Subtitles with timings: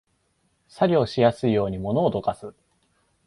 [0.67, 2.55] 作業しやすいように物をどかす